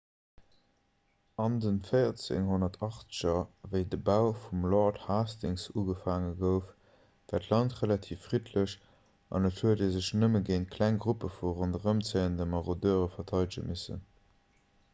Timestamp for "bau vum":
4.07-4.63